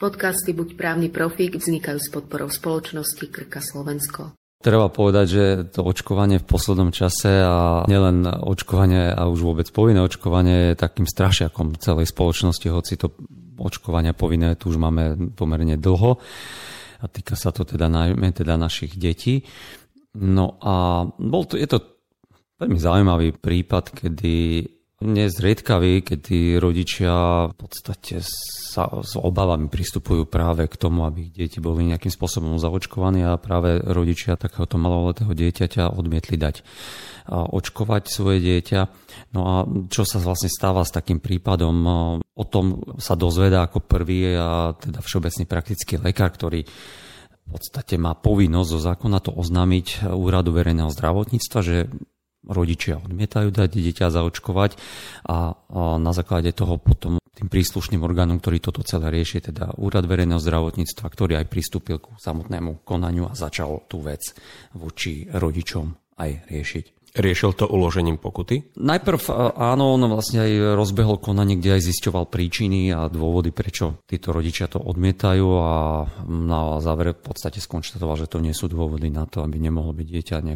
Podcasty 0.00 0.56
Buď 0.56 0.80
právny 0.80 1.12
profík 1.12 1.60
vznikajú 1.60 2.00
s 2.00 2.08
podporou 2.08 2.48
spoločnosti 2.48 3.20
Krka 3.28 3.60
Slovensko. 3.60 4.32
Treba 4.56 4.88
povedať, 4.88 5.26
že 5.28 5.44
to 5.76 5.84
očkovanie 5.84 6.40
v 6.40 6.48
poslednom 6.48 6.88
čase 6.88 7.28
a 7.44 7.84
nielen 7.84 8.24
očkovanie 8.24 9.12
a 9.12 9.28
už 9.28 9.44
vôbec 9.44 9.68
povinné 9.68 10.00
očkovanie 10.00 10.72
je 10.72 10.80
takým 10.80 11.04
strašiakom 11.04 11.76
celej 11.76 12.08
spoločnosti, 12.08 12.64
hoci 12.72 12.96
to 12.96 13.12
očkovania 13.60 14.16
povinné 14.16 14.56
tu 14.56 14.72
už 14.72 14.80
máme 14.80 15.36
pomerne 15.36 15.76
dlho 15.76 16.16
a 16.96 17.04
týka 17.04 17.36
sa 17.36 17.52
to 17.52 17.68
teda 17.68 17.92
najmä 17.92 18.32
teda 18.32 18.56
našich 18.56 18.96
detí. 18.96 19.44
No 20.16 20.56
a 20.64 21.04
bol 21.20 21.44
to, 21.44 21.60
je 21.60 21.68
to 21.68 21.84
veľmi 22.56 22.80
zaujímavý 22.80 23.36
prípad, 23.36 23.92
kedy 24.00 24.64
nezriedkaví, 25.00 26.04
keď 26.04 26.18
tí 26.20 26.38
rodičia 26.60 27.48
v 27.50 27.54
podstate 27.56 28.20
sa 28.70 28.86
s 29.00 29.16
obavami 29.16 29.66
pristupujú 29.66 30.28
práve 30.28 30.68
k 30.68 30.76
tomu, 30.76 31.08
aby 31.08 31.32
deti 31.32 31.58
boli 31.58 31.88
nejakým 31.88 32.12
spôsobom 32.12 32.60
zaočkovaní 32.60 33.24
a 33.24 33.40
práve 33.40 33.80
rodičia 33.80 34.36
takéhoto 34.38 34.76
maloletého 34.76 35.32
dieťaťa 35.32 35.96
odmietli 35.96 36.36
dať 36.36 36.62
očkovať 37.30 38.02
svoje 38.12 38.38
dieťa. 38.44 38.80
No 39.34 39.40
a 39.42 39.54
čo 39.88 40.04
sa 40.04 40.20
vlastne 40.20 40.52
stáva 40.52 40.84
s 40.84 40.94
takým 40.94 41.18
prípadom? 41.18 41.76
O 42.20 42.44
tom 42.46 42.94
sa 43.00 43.16
dozvedá 43.16 43.66
ako 43.66 43.82
prvý 43.82 44.36
a 44.36 44.76
teda 44.76 45.00
všeobecný 45.02 45.44
praktický 45.48 45.98
lekár, 45.98 46.30
ktorý 46.30 46.62
v 47.40 47.58
podstate 47.58 47.98
má 47.98 48.14
povinnosť 48.14 48.70
zo 48.70 48.78
zákona 48.78 49.18
to 49.18 49.34
oznámiť 49.34 50.12
úradu 50.14 50.54
verejného 50.54 50.94
zdravotníctva, 50.94 51.58
že 51.64 51.90
rodičia 52.46 53.00
odmietajú 53.00 53.52
dať 53.52 53.70
dieťa 53.70 54.06
zaočkovať 54.08 54.70
a, 55.28 55.54
na 56.00 56.12
základe 56.16 56.52
toho 56.56 56.80
potom 56.80 57.20
tým 57.40 57.48
príslušným 57.48 58.04
orgánom, 58.04 58.36
ktorý 58.36 58.60
toto 58.60 58.84
celé 58.84 59.08
rieši, 59.08 59.52
teda 59.52 59.80
Úrad 59.80 60.04
verejného 60.04 60.36
zdravotníctva, 60.36 61.06
ktorý 61.08 61.40
aj 61.40 61.46
pristúpil 61.48 61.96
ku 61.96 62.12
samotnému 62.20 62.84
konaniu 62.84 63.32
a 63.32 63.38
začal 63.38 63.88
tú 63.88 64.04
vec 64.04 64.36
voči 64.76 65.24
rodičom 65.24 66.18
aj 66.20 66.52
riešiť. 66.52 66.99
Riešil 67.10 67.58
to 67.58 67.66
uložením 67.66 68.22
pokuty? 68.22 68.70
Najprv 68.78 69.18
áno, 69.58 69.98
on 69.98 70.06
vlastne 70.06 70.46
aj 70.46 70.78
rozbehol 70.78 71.18
konanie, 71.18 71.58
kde 71.58 71.74
aj 71.74 71.90
zisťoval 71.90 72.30
príčiny 72.30 72.94
a 72.94 73.10
dôvody, 73.10 73.50
prečo 73.50 74.06
títo 74.06 74.30
rodičia 74.30 74.70
to 74.70 74.78
odmietajú 74.78 75.46
a 75.58 76.06
na 76.30 76.78
závere 76.78 77.18
v 77.18 77.22
podstate 77.26 77.58
skonštatoval, 77.58 78.14
že 78.14 78.30
to 78.30 78.38
nie 78.38 78.54
sú 78.54 78.70
dôvody 78.70 79.10
na 79.10 79.26
to, 79.26 79.42
aby 79.42 79.58
nemohlo 79.58 79.90
byť 79.90 80.06
dieťa, 80.06 80.36
ne, 80.46 80.54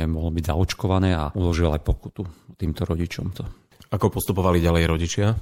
nemohlo 0.00 0.32
byť 0.32 0.44
zaočkované 0.48 1.12
a 1.12 1.28
uložil 1.36 1.68
aj 1.68 1.84
pokutu 1.84 2.24
týmto 2.56 2.88
rodičom 2.88 3.26
to. 3.36 3.44
Ako 3.92 4.08
postupovali 4.08 4.64
ďalej 4.64 4.84
rodičia? 4.88 5.36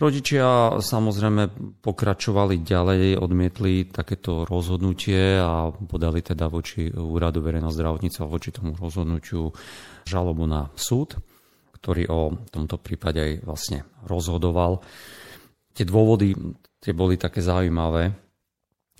Rodičia 0.00 0.80
samozrejme 0.80 1.76
pokračovali 1.84 2.64
ďalej, 2.64 3.20
odmietli 3.20 3.84
takéto 3.84 4.48
rozhodnutie 4.48 5.36
a 5.36 5.68
podali 5.68 6.24
teda 6.24 6.48
voči 6.48 6.88
úradu 6.88 7.44
verejného 7.44 7.68
zdravotníctva 7.68 8.24
voči 8.24 8.48
tomu 8.48 8.72
rozhodnutiu 8.80 9.52
žalobu 10.08 10.48
na 10.48 10.72
súd, 10.72 11.20
ktorý 11.76 12.08
o 12.08 12.32
tomto 12.48 12.80
prípade 12.80 13.20
aj 13.20 13.32
vlastne 13.44 13.78
rozhodoval. 14.08 14.80
Tie 15.76 15.84
dôvody 15.84 16.32
tie 16.80 16.96
boli 16.96 17.20
také 17.20 17.44
zaujímavé, 17.44 18.29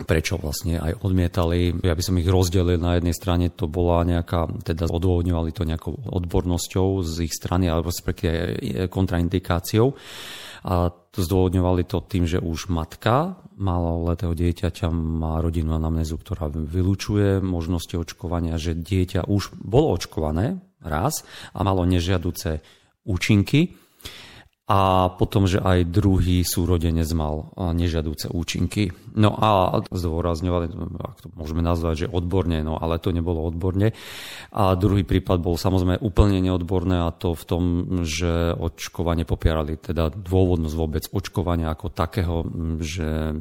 prečo 0.04 0.40
vlastne 0.40 0.80
aj 0.80 1.04
odmietali. 1.04 1.76
Ja 1.84 1.94
by 1.96 2.02
som 2.04 2.18
ich 2.20 2.28
rozdelil. 2.28 2.80
Na 2.80 2.96
jednej 2.96 3.14
strane, 3.16 3.52
to 3.52 3.68
bola 3.68 4.04
nejaká, 4.04 4.48
teda 4.64 4.88
odôvodňovali 4.88 5.50
to 5.52 5.68
nejakou 5.68 5.94
odbornosťou 5.96 7.04
z 7.04 7.28
ich 7.28 7.34
strany, 7.34 7.68
alebo 7.68 7.92
respektíve 7.92 8.86
kontraindikáciou. 8.88 9.92
A 10.60 10.92
zdôvodňovali 11.16 11.88
to 11.88 12.04
tým, 12.04 12.28
že 12.28 12.36
už 12.36 12.68
matka 12.68 13.40
maloletého 13.56 14.36
dieťaťa 14.36 14.92
má 14.92 15.40
rodinu 15.40 15.72
anamnézu, 15.72 16.20
ktorá 16.20 16.52
vylúčuje 16.52 17.40
možnosti 17.40 17.96
očkovania, 17.96 18.60
že 18.60 18.76
dieťa 18.76 19.24
už 19.24 19.56
bolo 19.56 19.96
očkované 19.96 20.60
raz 20.84 21.24
a 21.56 21.64
malo 21.64 21.84
nežiaduce 21.88 22.60
účinky 23.04 23.72
a 24.70 25.10
potom, 25.18 25.50
že 25.50 25.58
aj 25.58 25.90
druhý 25.90 26.46
súrodenec 26.46 27.10
mal 27.10 27.50
nežiadúce 27.58 28.30
účinky. 28.30 28.94
No 29.18 29.34
a 29.34 29.82
zdôrazňovali, 29.90 30.70
ak 30.94 31.26
to 31.26 31.28
môžeme 31.34 31.58
nazvať, 31.58 32.06
že 32.06 32.12
odborne, 32.14 32.62
no 32.62 32.78
ale 32.78 33.02
to 33.02 33.10
nebolo 33.10 33.42
odborne. 33.42 33.90
A 34.54 34.78
druhý 34.78 35.02
prípad 35.02 35.42
bol 35.42 35.58
samozrejme 35.58 35.98
úplne 35.98 36.38
neodborné 36.38 37.02
a 37.02 37.10
to 37.10 37.34
v 37.34 37.44
tom, 37.50 37.62
že 38.06 38.54
očkovanie 38.54 39.26
popierali, 39.26 39.74
teda 39.74 40.14
dôvodnosť 40.14 40.76
vôbec 40.78 41.02
očkovania 41.10 41.74
ako 41.74 41.90
takého, 41.90 42.46
že 42.78 43.34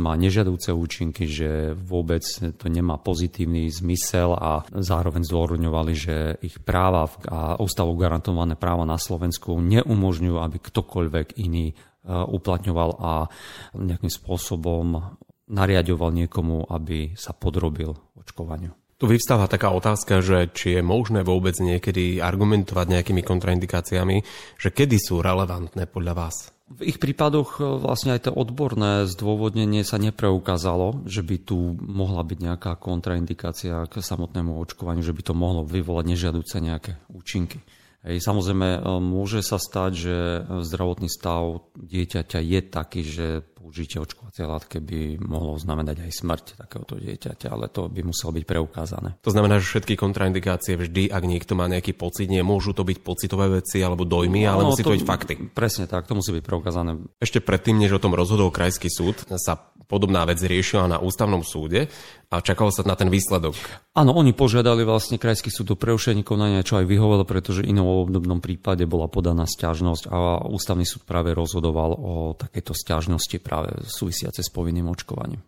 má 0.00 0.16
nežiadúce 0.16 0.72
účinky, 0.72 1.28
že 1.28 1.76
vôbec 1.76 2.24
to 2.56 2.72
nemá 2.72 2.96
pozitívny 2.96 3.68
zmysel 3.68 4.32
a 4.32 4.64
zároveň 4.72 5.28
zdôvodňovali, 5.28 5.92
že 5.92 6.40
ich 6.40 6.56
práva 6.64 7.12
a 7.28 7.60
ústavou 7.60 7.92
garantované 8.00 8.56
práva 8.56 8.88
na 8.88 8.96
Slovensku 8.96 9.60
neumožňujú, 9.60 10.36
aby 10.40 10.53
aby 10.54 10.62
ktokoľvek 10.62 11.42
iný 11.42 11.74
e, 11.74 11.74
uplatňoval 12.06 12.90
a 13.02 13.26
nejakým 13.74 14.12
spôsobom 14.14 15.18
nariadoval 15.50 16.14
niekomu, 16.14 16.70
aby 16.70 17.18
sa 17.18 17.34
podrobil 17.34 17.90
očkovaniu. 18.14 18.70
Tu 18.94 19.10
vyvstáva 19.10 19.50
taká 19.50 19.74
otázka, 19.74 20.22
že 20.22 20.54
či 20.54 20.78
je 20.78 20.82
možné 20.86 21.26
vôbec 21.26 21.58
niekedy 21.58 22.22
argumentovať 22.22 22.86
nejakými 22.94 23.26
kontraindikáciami, 23.26 24.22
že 24.54 24.70
kedy 24.70 25.02
sú 25.02 25.18
relevantné 25.18 25.90
podľa 25.90 26.14
vás? 26.14 26.54
V 26.64 26.94
ich 26.94 27.02
prípadoch 27.02 27.58
e, 27.58 27.66
vlastne 27.82 28.14
aj 28.14 28.30
to 28.30 28.32
odborné 28.32 29.04
zdôvodnenie 29.10 29.82
sa 29.82 29.98
nepreukázalo, 29.98 31.04
že 31.04 31.20
by 31.20 31.36
tu 31.42 31.76
mohla 31.82 32.22
byť 32.22 32.38
nejaká 32.40 32.72
kontraindikácia 32.78 33.84
k 33.90 34.00
samotnému 34.00 34.56
očkovaniu, 34.62 35.02
že 35.02 35.12
by 35.12 35.22
to 35.26 35.34
mohlo 35.36 35.66
vyvolať 35.66 36.14
nežiaduce 36.14 36.56
nejaké 36.62 36.96
účinky. 37.10 37.60
Hej, 38.04 38.20
samozrejme, 38.20 38.68
e, 38.68 38.80
môže 39.00 39.40
sa 39.40 39.56
stať, 39.56 39.92
že 39.96 40.16
zdravotný 40.60 41.08
stav 41.08 41.64
dieťaťa 41.72 42.38
je 42.44 42.60
taký, 42.60 43.00
že 43.00 43.26
použitie 43.64 43.96
očkovacej 43.96 44.44
látky 44.44 44.76
by 44.84 45.00
mohlo 45.24 45.56
znamenať 45.56 46.04
aj 46.04 46.12
smrť 46.20 46.44
takéhoto 46.60 47.00
dieťaťa, 47.00 47.48
ale 47.48 47.72
to 47.72 47.88
by 47.88 48.04
muselo 48.04 48.36
byť 48.36 48.44
preukázané. 48.44 49.16
To 49.24 49.32
znamená, 49.32 49.56
že 49.56 49.72
všetky 49.72 49.96
kontraindikácie 49.96 50.76
vždy, 50.76 51.08
ak 51.08 51.24
niekto 51.24 51.56
má 51.56 51.64
nejaký 51.64 51.96
pocit, 51.96 52.28
nie 52.28 52.44
môžu 52.44 52.76
to 52.76 52.84
byť 52.84 53.00
pocitové 53.00 53.64
veci 53.64 53.80
alebo 53.80 54.04
dojmy, 54.04 54.44
no, 54.44 54.50
ale 54.52 54.62
musí 54.68 54.84
to, 54.84 54.92
to 54.92 55.00
byť 55.00 55.04
fakty. 55.08 55.34
Presne 55.56 55.88
tak, 55.88 56.04
to 56.04 56.12
musí 56.12 56.28
byť 56.36 56.44
preukázané. 56.44 57.00
Ešte 57.24 57.40
predtým, 57.40 57.80
než 57.80 57.96
o 57.96 58.02
tom 58.04 58.12
rozhodol 58.12 58.52
krajský 58.52 58.92
súd, 58.92 59.16
sa 59.40 59.72
podobná 59.86 60.24
vec 60.24 60.40
riešila 60.40 60.90
na 60.90 60.98
ústavnom 60.98 61.44
súde 61.44 61.88
a 62.32 62.40
čakalo 62.42 62.72
sa 62.72 62.82
na 62.82 62.98
ten 62.98 63.12
výsledok. 63.12 63.54
Áno, 63.94 64.16
oni 64.16 64.34
požiadali 64.34 64.82
vlastne 64.82 65.20
krajský 65.20 65.52
súd 65.52 65.72
o 65.72 65.80
preušení 65.80 66.26
konania, 66.26 66.66
čo 66.66 66.80
aj 66.82 66.88
vyhovelo, 66.88 67.22
pretože 67.22 67.62
inom 67.62 68.08
obdobnom 68.08 68.42
prípade 68.42 68.88
bola 68.88 69.06
podaná 69.06 69.46
stiažnosť 69.46 70.10
a 70.10 70.44
ústavný 70.48 70.82
súd 70.82 71.06
práve 71.06 71.36
rozhodoval 71.36 71.94
o 71.94 72.12
takéto 72.34 72.74
stiažnosti 72.74 73.38
práve 73.38 73.72
súvisiace 73.86 74.42
s 74.42 74.50
povinným 74.50 74.90
očkovaním. 74.90 75.44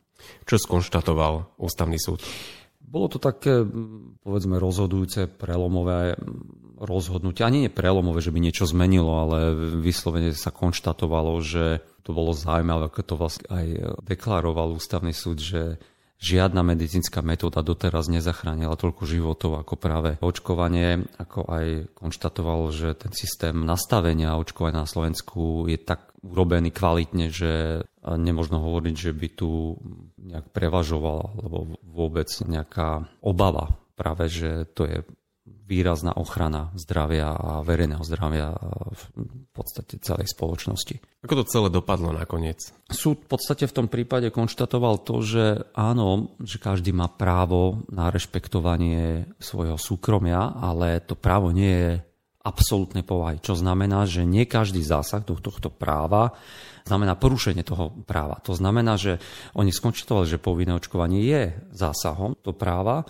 Čo 0.46 0.62
skonštatoval 0.62 1.58
ústavný 1.58 1.98
súd? 1.98 2.22
Bolo 2.86 3.10
to 3.10 3.18
také, 3.18 3.66
povedzme, 4.22 4.62
rozhodujúce, 4.62 5.26
prelomové 5.26 6.14
rozhodnutie. 6.78 7.42
Ani 7.42 7.66
nie 7.66 7.72
prelomové, 7.72 8.22
že 8.22 8.30
by 8.30 8.38
niečo 8.38 8.68
zmenilo, 8.68 9.10
ale 9.26 9.56
vyslovene 9.80 10.30
sa 10.36 10.54
konštatovalo, 10.54 11.40
že 11.42 11.82
to 12.06 12.14
bolo 12.14 12.30
zaujímavé, 12.30 12.86
ako 12.86 13.02
to 13.02 13.14
vlastne 13.18 13.46
aj 13.50 13.66
deklaroval 14.06 14.78
ústavný 14.78 15.10
súd, 15.10 15.42
že 15.42 15.82
žiadna 16.16 16.64
medicínska 16.64 17.20
metóda 17.20 17.60
doteraz 17.60 18.08
nezachránila 18.08 18.78
toľko 18.78 19.04
životov 19.04 19.60
ako 19.60 19.74
práve 19.76 20.10
očkovanie, 20.22 21.04
ako 21.20 21.44
aj 21.44 21.66
konštatoval, 21.92 22.72
že 22.72 22.96
ten 22.96 23.12
systém 23.12 23.52
nastavenia 23.66 24.38
očkovania 24.40 24.86
na 24.86 24.88
Slovensku 24.88 25.68
je 25.68 25.76
tak 25.76 26.14
urobený 26.24 26.72
kvalitne, 26.72 27.28
že 27.28 27.84
nemožno 28.00 28.64
hovoriť, 28.64 28.94
že 28.96 29.12
by 29.12 29.28
tu 29.34 29.76
nejak 30.16 30.56
prevažovala 30.56 31.36
alebo 31.36 31.76
vôbec 31.84 32.30
nejaká 32.48 33.04
obava 33.20 33.76
práve, 33.92 34.32
že 34.32 34.64
to 34.72 34.88
je 34.88 35.04
výrazná 35.66 36.14
ochrana 36.14 36.70
zdravia 36.78 37.34
a 37.34 37.60
verejného 37.66 38.00
zdravia 38.06 38.54
v 38.94 39.04
podstate 39.50 39.98
celej 39.98 40.30
spoločnosti. 40.30 41.02
Ako 41.26 41.42
to 41.42 41.50
celé 41.50 41.68
dopadlo 41.74 42.14
nakoniec? 42.14 42.70
Súd 42.86 43.26
v 43.26 43.34
podstate 43.34 43.66
v 43.66 43.76
tom 43.82 43.86
prípade 43.90 44.30
konštatoval 44.30 45.02
to, 45.02 45.26
že 45.26 45.44
áno, 45.74 46.38
že 46.38 46.62
každý 46.62 46.94
má 46.94 47.10
právo 47.10 47.82
na 47.90 48.14
rešpektovanie 48.14 49.26
svojho 49.42 49.74
súkromia, 49.74 50.54
ale 50.54 51.02
to 51.02 51.18
právo 51.18 51.50
nie 51.50 51.74
je 51.74 51.92
absolútne 52.46 53.02
povahy, 53.02 53.42
čo 53.42 53.58
znamená, 53.58 54.06
že 54.06 54.22
nie 54.22 54.46
každý 54.46 54.86
zásah 54.86 55.26
do 55.26 55.34
tohto 55.34 55.66
práva 55.66 56.38
znamená 56.86 57.18
porušenie 57.18 57.66
toho 57.66 57.90
práva. 58.06 58.38
To 58.46 58.54
znamená, 58.54 58.94
že 58.94 59.18
oni 59.58 59.74
skončitovali, 59.74 60.30
že 60.30 60.38
povinné 60.38 60.78
očkovanie 60.78 61.26
je 61.26 61.42
zásahom 61.74 62.38
do 62.46 62.54
práva 62.54 63.02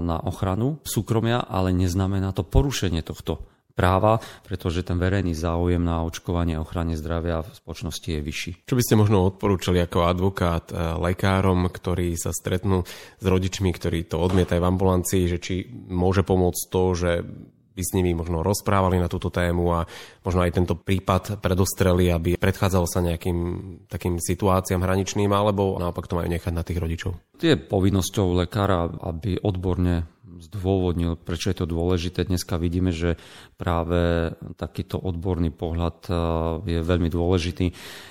na 0.00 0.16
ochranu 0.16 0.80
súkromia, 0.88 1.44
ale 1.44 1.76
neznamená 1.76 2.32
to 2.32 2.40
porušenie 2.40 3.04
tohto 3.04 3.44
práva, 3.78 4.18
pretože 4.42 4.82
ten 4.82 4.98
verejný 4.98 5.38
záujem 5.38 5.78
na 5.78 6.02
očkovanie 6.02 6.58
a 6.58 6.64
ochrane 6.66 6.98
zdravia 6.98 7.46
v 7.46 7.54
spoločnosti 7.54 8.08
je 8.10 8.20
vyšší. 8.26 8.52
Čo 8.66 8.74
by 8.74 8.82
ste 8.82 8.98
možno 8.98 9.22
odporúčali 9.22 9.78
ako 9.78 10.02
advokát 10.02 10.74
e, 10.74 10.98
lekárom, 10.98 11.70
ktorí 11.70 12.18
sa 12.18 12.34
stretnú 12.34 12.82
s 13.22 13.24
rodičmi, 13.24 13.70
ktorí 13.70 14.10
to 14.10 14.18
odmietajú 14.18 14.58
v 14.58 14.70
ambulancii, 14.74 15.30
že 15.30 15.38
či 15.38 15.54
môže 15.70 16.26
pomôcť 16.26 16.62
to, 16.66 16.82
že 16.98 17.10
by 17.78 17.82
s 17.86 17.94
nimi 17.94 18.10
možno 18.10 18.42
rozprávali 18.42 18.98
na 18.98 19.06
túto 19.06 19.30
tému 19.30 19.70
a 19.70 19.86
možno 20.26 20.42
aj 20.42 20.50
tento 20.50 20.74
prípad 20.74 21.38
predostreli, 21.38 22.10
aby 22.10 22.34
predchádzalo 22.34 22.86
sa 22.90 22.98
nejakým 23.06 23.38
takým 23.86 24.18
situáciám 24.18 24.82
hraničným, 24.82 25.30
alebo 25.30 25.78
naopak 25.78 26.10
to 26.10 26.18
majú 26.18 26.26
nechať 26.26 26.50
na 26.50 26.66
tých 26.66 26.82
rodičov? 26.82 27.14
Je 27.38 27.54
povinnosťou 27.54 28.34
lekára, 28.34 28.90
aby 29.06 29.38
odborne 29.38 30.17
zdôvodnil, 30.38 31.18
prečo 31.18 31.50
je 31.50 31.58
to 31.58 31.66
dôležité. 31.66 32.24
Dneska 32.26 32.56
vidíme, 32.56 32.94
že 32.94 33.18
práve 33.58 34.32
takýto 34.54 34.96
odborný 34.96 35.50
pohľad 35.50 35.96
eh, 36.06 36.14
je 36.78 36.80
veľmi 36.80 37.10
dôležitý. 37.10 37.66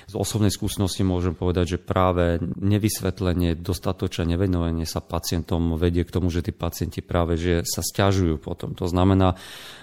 Z 0.07 0.13
osobnej 0.15 0.51
skúsenosti 0.51 1.07
môžem 1.07 1.33
povedať, 1.33 1.77
že 1.77 1.83
práve 1.83 2.39
nevysvetlenie, 2.59 3.55
dostatočné 3.59 4.35
nevenovanie 4.35 4.83
sa 4.83 4.99
pacientom 4.99 5.79
vedie 5.79 6.03
k 6.03 6.13
tomu, 6.13 6.27
že 6.27 6.43
tí 6.43 6.51
pacienti 6.51 6.99
práve 6.99 7.39
že 7.39 7.63
sa 7.63 7.79
stiažujú 7.83 8.39
potom. 8.39 8.75
To 8.75 8.85
znamená, 8.87 9.35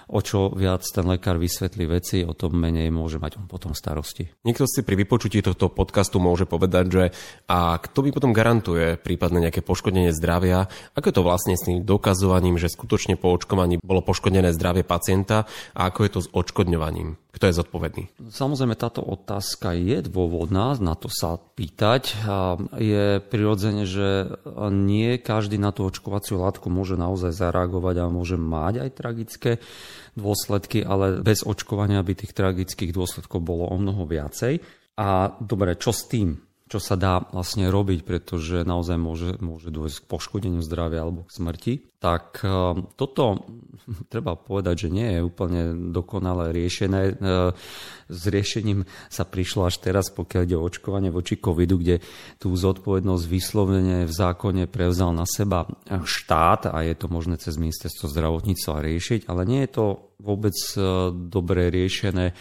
o 0.09 0.21
čo 0.21 0.53
viac 0.53 0.85
ten 0.85 1.05
lekár 1.05 1.41
vysvetlí 1.41 1.85
veci, 1.89 2.21
o 2.21 2.37
tom 2.37 2.57
menej 2.57 2.93
môže 2.93 3.17
mať 3.17 3.41
on 3.41 3.45
potom 3.49 3.73
starosti. 3.73 4.29
Niekto 4.45 4.69
si 4.69 4.85
pri 4.85 4.95
vypočutí 5.01 5.41
tohto 5.41 5.73
podcastu 5.73 6.21
môže 6.21 6.45
povedať, 6.45 6.85
že 6.89 7.03
a 7.49 7.77
kto 7.81 8.05
mi 8.05 8.11
potom 8.13 8.35
garantuje 8.35 9.01
prípadne 9.01 9.49
nejaké 9.49 9.65
poškodenie 9.65 10.13
zdravia, 10.13 10.69
ako 10.93 11.05
je 11.09 11.15
to 11.15 11.25
vlastne 11.25 11.53
s 11.57 11.65
tým 11.65 11.81
dokazovaním, 12.35 12.59
že 12.59 12.67
skutočne 12.67 13.15
po 13.15 13.31
očkovaní 13.31 13.79
bolo 13.79 14.03
poškodené 14.03 14.51
zdravie 14.51 14.83
pacienta 14.83 15.47
a 15.71 15.87
ako 15.87 15.99
je 16.03 16.11
to 16.11 16.19
s 16.19 16.31
odškodňovaním? 16.35 17.15
Kto 17.31 17.47
je 17.47 17.59
zodpovedný? 17.59 18.03
Samozrejme, 18.31 18.75
táto 18.75 19.03
otázka 19.03 19.75
je 19.75 20.03
dôvodná, 20.03 20.75
na 20.79 20.95
to 20.95 21.07
sa 21.11 21.35
pýtať. 21.35 22.15
Je 22.79 23.19
prirodzene, 23.23 23.83
že 23.87 24.35
nie 24.71 25.19
každý 25.19 25.59
na 25.59 25.71
tú 25.71 25.87
očkovaciu 25.87 26.39
látku 26.39 26.67
môže 26.71 26.99
naozaj 26.99 27.35
zareagovať 27.35 27.95
a 28.03 28.11
môže 28.11 28.39
mať 28.39 28.87
aj 28.87 28.89
tragické 28.95 29.51
dôsledky, 30.15 30.83
ale 30.83 31.23
bez 31.23 31.43
očkovania 31.43 32.03
by 32.03 32.13
tých 32.15 32.35
tragických 32.35 32.91
dôsledkov 32.95 33.43
bolo 33.43 33.67
o 33.67 33.75
mnoho 33.79 34.07
viacej. 34.07 34.59
A 34.95 35.35
dobre, 35.43 35.75
čo 35.75 35.91
s 35.91 36.07
tým? 36.07 36.39
Čo 36.65 36.81
sa 36.81 36.97
dá 36.97 37.21
vlastne 37.29 37.69
robiť, 37.69 38.01
pretože 38.01 38.65
naozaj 38.65 38.97
môže, 38.97 39.37
môže 39.37 39.69
dôjsť 39.69 40.01
k 40.01 40.09
poškodeniu 40.09 40.65
zdravia 40.65 41.05
alebo 41.05 41.21
k 41.21 41.37
smrti. 41.37 41.73
Tak 42.01 42.41
e, 42.41 42.49
toto 42.97 43.45
treba 44.13 44.33
povedať, 44.33 44.89
že 44.89 44.89
nie 44.89 45.05
je 45.13 45.21
úplne 45.21 45.93
dokonale 45.93 46.49
riešené. 46.49 47.01
E, 47.05 47.13
s 48.09 48.21
riešením 48.25 48.81
sa 49.13 49.29
prišlo 49.29 49.69
až 49.69 49.77
teraz, 49.77 50.09
pokiaľ 50.09 50.41
ide 50.41 50.57
o 50.57 50.65
očkovanie 50.65 51.13
voči 51.13 51.37
covidu, 51.37 51.77
kde 51.77 52.01
tú 52.41 52.49
zodpovednosť 52.57 53.25
vyslovene 53.29 54.09
v 54.09 54.13
zákone 54.17 54.65
prevzal 54.65 55.13
na 55.13 55.29
seba 55.29 55.69
štát 55.85 56.73
a 56.73 56.81
je 56.81 56.97
to 56.97 57.13
možné 57.13 57.37
cez 57.37 57.61
ministerstvo 57.61 58.09
zdravotníctva 58.09 58.81
riešiť, 58.81 59.29
ale 59.29 59.45
nie 59.45 59.61
je 59.69 59.69
to 59.69 59.85
vôbec 60.17 60.57
e, 60.57 60.81
dobre 61.13 61.69
riešené 61.69 62.33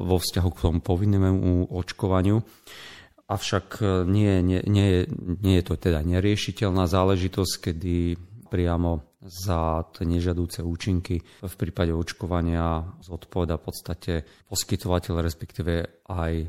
vo 0.00 0.16
vzťahu 0.16 0.48
k 0.48 0.62
tomu 0.64 0.80
povinnému 0.80 1.68
očkovaniu. 1.76 2.40
Avšak 3.26 3.82
e, 3.82 3.86
nie, 4.06 4.38
nie, 4.42 4.62
nie, 4.70 5.02
nie 5.42 5.54
je 5.58 5.64
to 5.66 5.74
teda 5.74 6.06
neriešiteľná 6.06 6.86
záležitosť, 6.86 7.52
kedy 7.58 8.14
priamo 8.46 9.18
za 9.26 9.82
tie 9.90 10.06
nežadúce 10.06 10.62
účinky 10.62 11.18
v 11.42 11.54
prípade 11.58 11.90
očkovania 11.90 12.86
zodpoveda 13.02 13.58
v 13.58 13.64
podstate 13.66 14.12
poskytovateľ, 14.46 15.14
respektíve 15.18 16.06
aj 16.06 16.32
e, 16.38 16.46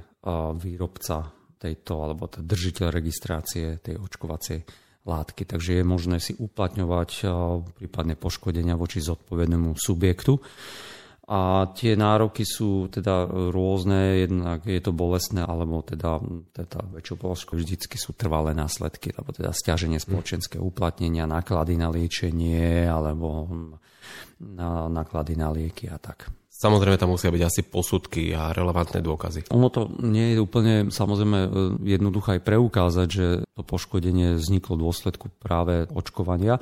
výrobca 0.61 1.33
tejto, 1.57 1.93
alebo 2.05 2.29
teda 2.29 2.45
držiteľ 2.45 2.87
registrácie 2.93 3.81
tej 3.81 3.97
očkovacej 3.97 4.61
látky. 5.07 5.49
Takže 5.49 5.81
je 5.81 5.83
možné 5.83 6.21
si 6.21 6.37
uplatňovať 6.37 7.11
e, 7.17 7.25
prípadne 7.73 8.13
poškodenia 8.13 8.77
voči 8.77 9.01
zodpovednému 9.01 9.73
subjektu. 9.73 10.37
A 11.27 11.67
tie 11.75 11.99
nároky 11.99 12.47
sú 12.47 12.87
teda 12.87 13.27
rôzne, 13.51 14.23
jednak 14.23 14.63
je 14.63 14.79
to 14.79 14.95
bolestné, 14.95 15.43
alebo 15.43 15.83
teda, 15.83 16.23
teda 16.55 16.79
väčšou 16.95 17.17
položkou 17.19 17.59
vždycky 17.59 17.99
sú 17.99 18.15
trvalé 18.15 18.55
následky, 18.55 19.11
alebo 19.11 19.35
teda 19.35 19.51
stiaženie 19.51 19.99
spoločenské 19.99 20.55
uplatnenia, 20.55 21.27
náklady 21.27 21.75
na 21.75 21.91
liečenie, 21.91 22.87
alebo 22.87 23.43
na 24.39 24.87
náklady 24.87 25.35
na 25.35 25.51
lieky 25.51 25.91
a 25.91 25.99
tak. 25.99 26.31
Samozrejme, 26.57 26.97
tam 26.97 27.13
musia 27.13 27.29
byť 27.29 27.43
asi 27.45 27.61
posudky 27.61 28.33
a 28.33 28.49
relevantné 28.49 29.05
dôkazy. 29.05 29.53
Ono 29.53 29.69
to 29.69 29.93
nie 30.01 30.33
je 30.33 30.41
úplne 30.41 30.89
samozrejme 30.89 31.39
e, 31.45 31.49
jednoduché 31.85 32.41
aj 32.41 32.49
preukázať, 32.49 33.07
že 33.07 33.25
to 33.53 33.61
poškodenie 33.61 34.41
vzniklo 34.41 34.73
v 34.73 34.83
dôsledku 34.89 35.29
práve 35.37 35.85
očkovania, 35.93 36.57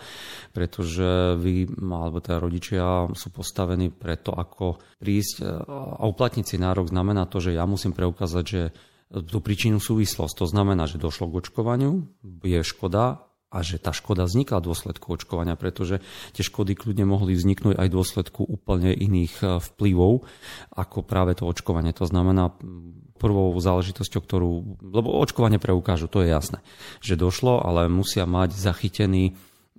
pretože 0.52 1.40
vy, 1.40 1.72
alebo 1.80 2.20
teda 2.20 2.44
rodičia 2.44 3.08
sú 3.16 3.32
postavení 3.32 3.88
preto, 3.88 4.36
ako 4.36 4.84
prísť 5.00 5.36
e, 5.40 5.64
a 5.72 6.04
uplatniť 6.04 6.44
si 6.44 6.60
nárok 6.60 6.92
znamená 6.92 7.24
to, 7.32 7.40
že 7.40 7.56
ja 7.56 7.64
musím 7.64 7.96
preukázať, 7.96 8.44
že 8.44 8.76
tú 9.08 9.40
príčinu 9.40 9.80
súvislosť. 9.80 10.44
To 10.44 10.48
znamená, 10.50 10.92
že 10.92 11.00
došlo 11.00 11.32
k 11.32 11.40
očkovaniu, 11.40 12.04
je 12.44 12.60
škoda 12.68 13.24
a 13.56 13.64
že 13.64 13.80
tá 13.80 13.96
škoda 13.96 14.28
vznikla 14.28 14.60
v 14.60 14.68
dôsledku 14.68 15.16
očkovania, 15.16 15.56
pretože 15.56 16.04
tie 16.36 16.44
škody 16.44 16.76
kľudne 16.76 17.08
mohli 17.08 17.40
vzniknúť 17.40 17.80
aj 17.80 17.88
v 17.88 17.96
dôsledku 17.96 18.42
úplne 18.44 18.92
iných 18.92 19.34
e, 19.40 19.46
vplyvov 19.64 20.28
ako 20.76 21.08
práve 21.08 21.40
to 21.40 21.48
očkovanie. 21.48 21.96
To 21.96 22.04
znamená, 22.04 22.52
prvou 23.16 23.56
záležitosťou, 23.56 24.22
ktorú, 24.22 24.52
lebo 24.84 25.16
očkovanie 25.24 25.56
preukážu, 25.56 26.12
to 26.12 26.20
je 26.20 26.36
jasné, 26.36 26.60
že 27.00 27.16
došlo, 27.16 27.64
ale 27.64 27.88
musia 27.88 28.28
mať 28.28 28.52
zachytený 28.52 29.32
e, 29.32 29.34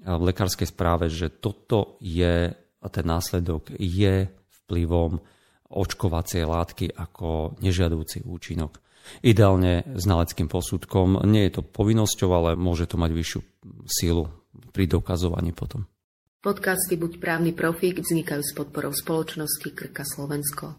v 0.08 0.22
lekárskej 0.32 0.72
správe, 0.72 1.12
že 1.12 1.28
toto 1.28 2.00
je, 2.00 2.56
a 2.56 2.86
ten 2.88 3.04
následok 3.04 3.76
je 3.76 4.32
vplyvom 4.64 5.20
očkovacej 5.70 6.42
látky 6.46 6.86
ako 6.94 7.58
nežiadúci 7.62 8.22
účinok. 8.22 8.78
Ideálne 9.22 9.86
znaleckým 9.94 10.50
posudkom. 10.50 11.22
Nie 11.30 11.46
je 11.46 11.60
to 11.60 11.62
povinnosťou, 11.62 12.30
ale 12.34 12.50
môže 12.58 12.90
to 12.90 12.98
mať 12.98 13.10
vyššiu 13.14 13.40
sílu 13.86 14.26
pri 14.74 14.90
dokazovaní 14.90 15.54
potom. 15.54 15.86
Podcasty 16.42 16.94
Buď 16.94 17.18
právny 17.18 17.50
profík 17.50 17.98
vznikajú 18.02 18.42
s 18.42 18.54
podporou 18.54 18.94
spoločnosti 18.94 19.66
Krka 19.74 20.06
Slovensko. 20.06 20.78